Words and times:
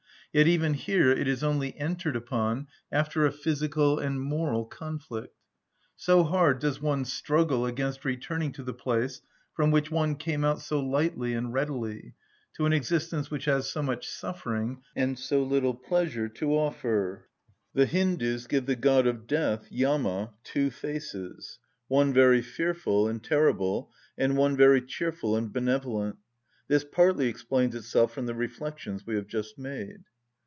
Yet 0.33 0.47
even 0.47 0.75
here 0.75 1.11
it 1.11 1.27
is 1.27 1.43
only 1.43 1.77
entered 1.77 2.15
upon 2.15 2.67
after 2.89 3.25
a 3.25 3.33
physical 3.33 3.99
and 3.99 4.21
moral 4.21 4.63
conflict: 4.63 5.35
so 5.97 6.23
hard 6.23 6.59
does 6.59 6.81
one 6.81 7.03
struggle 7.03 7.65
against 7.65 8.05
returning 8.05 8.53
to 8.53 8.63
the 8.63 8.73
place 8.73 9.21
from 9.53 9.71
which 9.71 9.91
one 9.91 10.15
came 10.15 10.45
out 10.45 10.61
so 10.61 10.79
lightly 10.79 11.33
and 11.33 11.51
readily, 11.51 12.13
to 12.53 12.65
an 12.65 12.71
existence 12.71 13.29
which 13.29 13.43
has 13.43 13.69
so 13.69 13.83
much 13.83 14.07
suffering 14.07 14.81
and 14.95 15.19
so 15.19 15.43
little 15.43 15.73
pleasure 15.73 16.29
to 16.29 16.55
offer. 16.55 17.27
The 17.73 17.85
Hindus 17.85 18.47
give 18.47 18.67
the 18.67 18.77
god 18.77 19.07
of 19.07 19.27
death, 19.27 19.67
Yama, 19.69 20.31
two 20.45 20.71
faces; 20.71 21.59
one 21.89 22.13
very 22.13 22.41
fearful 22.41 23.05
and 23.09 23.21
terrible, 23.21 23.91
and 24.17 24.37
one 24.37 24.55
very 24.55 24.81
cheerful 24.81 25.35
and 25.35 25.51
benevolent. 25.51 26.15
This 26.69 26.85
partly 26.85 27.27
explains 27.27 27.75
itself 27.75 28.13
from 28.13 28.27
the 28.27 28.33
reflections 28.33 29.05
we 29.05 29.15
have 29.15 29.27
just 29.27 29.57
made. 29.59 30.05